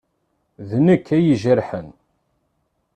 D 0.69 0.71
nekk 0.85 1.07
ay 1.17 1.23
ijerḥen. 1.33 1.87